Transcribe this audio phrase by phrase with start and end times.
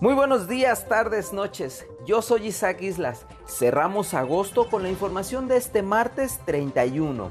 [0.00, 1.86] Muy buenos días, tardes, noches.
[2.04, 3.26] Yo soy Isaac Islas.
[3.46, 7.30] Cerramos agosto con la información de este martes 31.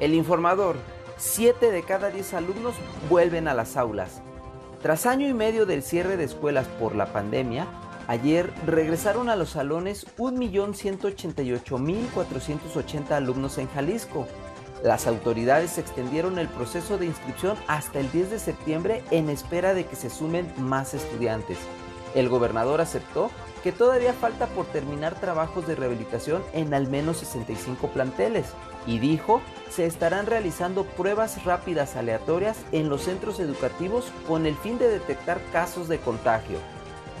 [0.00, 0.76] El informador.
[1.18, 2.76] 7 de cada 10 alumnos
[3.10, 4.22] vuelven a las aulas.
[4.80, 7.66] Tras año y medio del cierre de escuelas por la pandemia,
[8.06, 14.26] ayer regresaron a los salones 1.188.480 alumnos en Jalisco.
[14.82, 19.84] Las autoridades extendieron el proceso de inscripción hasta el 10 de septiembre en espera de
[19.84, 21.58] que se sumen más estudiantes.
[22.14, 23.30] El gobernador aceptó
[23.62, 28.46] que todavía falta por terminar trabajos de rehabilitación en al menos 65 planteles
[28.86, 29.40] y dijo
[29.70, 35.40] se estarán realizando pruebas rápidas aleatorias en los centros educativos con el fin de detectar
[35.52, 36.58] casos de contagio.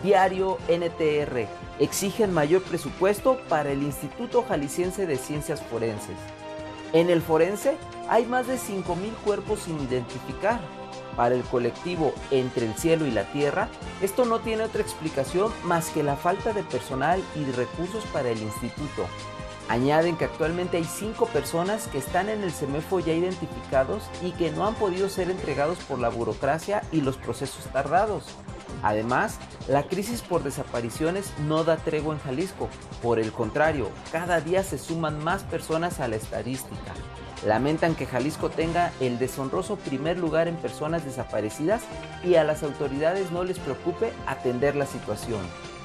[0.02, 1.48] Diario NTR
[1.80, 6.16] exigen mayor presupuesto para el Instituto Jalisciense de Ciencias Forenses.
[6.92, 7.76] En el forense
[8.08, 10.60] hay más de 5.000 cuerpos sin identificar
[11.18, 13.68] para el colectivo Entre el Cielo y la Tierra,
[14.00, 18.40] esto no tiene otra explicación más que la falta de personal y recursos para el
[18.40, 19.06] instituto.
[19.68, 24.52] Añaden que actualmente hay cinco personas que están en el CEMEFO ya identificados y que
[24.52, 28.24] no han podido ser entregados por la burocracia y los procesos tardados.
[28.84, 32.68] Además, la crisis por desapariciones no da tregua en Jalisco.
[33.02, 36.94] Por el contrario, cada día se suman más personas a la estadística.
[37.46, 41.82] Lamentan que Jalisco tenga el deshonroso primer lugar en personas desaparecidas
[42.24, 45.40] y a las autoridades no les preocupe atender la situación.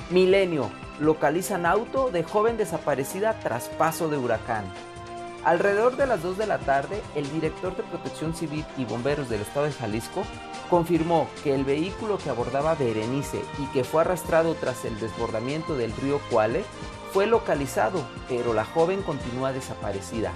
[0.10, 4.66] Milenio, localizan auto de joven desaparecida tras paso de huracán.
[5.44, 9.42] Alrededor de las 2 de la tarde, el director de Protección Civil y Bomberos del
[9.42, 10.24] Estado de Jalisco
[10.70, 15.92] confirmó que el vehículo que abordaba Berenice y que fue arrastrado tras el desbordamiento del
[15.92, 16.64] río Cuale
[17.12, 20.32] fue localizado, pero la joven continúa desaparecida.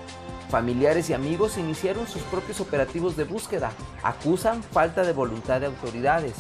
[0.49, 3.71] Familiares y amigos iniciaron sus propios operativos de búsqueda.
[4.01, 6.35] Acusan falta de voluntad de autoridades.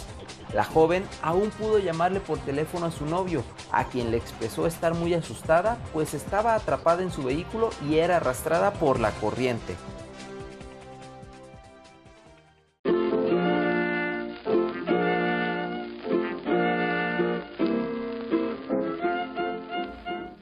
[0.53, 4.93] La joven aún pudo llamarle por teléfono a su novio, a quien le expresó estar
[4.93, 9.75] muy asustada, pues estaba atrapada en su vehículo y era arrastrada por la corriente.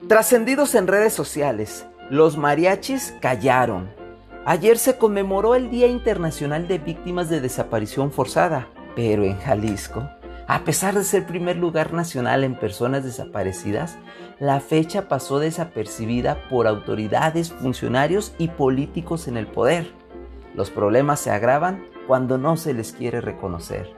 [0.07, 3.89] Trascendidos en redes sociales, los mariachis callaron.
[4.45, 10.07] Ayer se conmemoró el Día Internacional de Víctimas de Desaparición Forzada, pero en Jalisco,
[10.47, 13.97] a pesar de ser primer lugar nacional en personas desaparecidas,
[14.38, 19.91] la fecha pasó desapercibida por autoridades, funcionarios y políticos en el poder.
[20.53, 23.89] Los problemas se agravan cuando no se les quiere reconocer.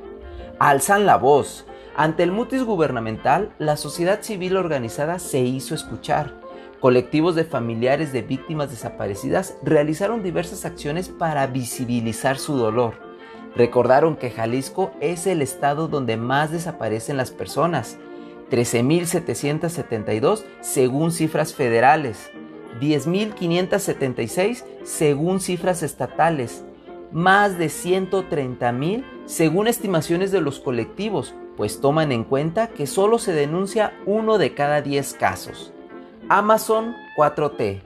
[0.60, 1.66] Alzan la voz.
[1.98, 6.47] Ante el mutis gubernamental, la sociedad civil organizada se hizo escuchar
[6.80, 12.94] Colectivos de familiares de víctimas desaparecidas realizaron diversas acciones para visibilizar su dolor.
[13.56, 17.98] Recordaron que Jalisco es el estado donde más desaparecen las personas,
[18.52, 22.30] 13.772 según cifras federales,
[22.80, 26.64] 10.576 según cifras estatales,
[27.12, 33.34] más de 130.000 según estimaciones de los colectivos, pues toman en cuenta que solo se
[33.34, 35.74] denuncia uno de cada 10 casos.
[36.30, 37.82] Amazon 4T.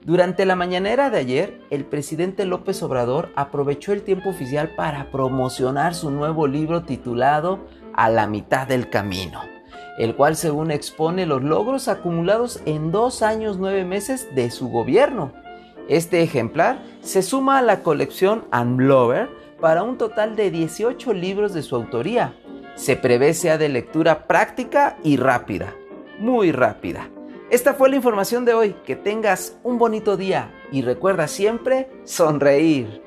[0.00, 5.94] Durante la mañanera de ayer, el presidente López Obrador aprovechó el tiempo oficial para promocionar
[5.94, 7.60] su nuevo libro titulado
[7.92, 9.42] A la mitad del camino,
[9.98, 15.32] el cual según expone los logros acumulados en dos años nueve meses de su gobierno.
[15.86, 19.28] Este ejemplar se suma a la colección Unblower
[19.60, 22.34] para un total de 18 libros de su autoría.
[22.74, 25.74] Se prevé sea de lectura práctica y rápida,
[26.18, 27.10] muy rápida.
[27.52, 28.74] Esta fue la información de hoy.
[28.86, 33.01] Que tengas un bonito día y recuerda siempre sonreír.